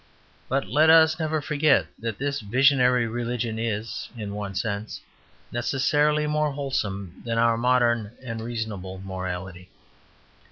But 0.49 0.65
let 0.67 0.89
us 0.89 1.19
never 1.19 1.43
forget 1.43 1.85
that 1.99 2.17
this 2.17 2.39
visionary 2.39 3.05
religion 3.07 3.59
is, 3.59 4.09
in 4.17 4.33
one 4.33 4.55
sense, 4.55 4.99
necessarily 5.51 6.25
more 6.25 6.53
wholesome 6.53 7.21
than 7.23 7.37
our 7.37 7.55
modern 7.55 8.13
and 8.23 8.41
reasonable 8.41 8.99
morality. 9.05 9.69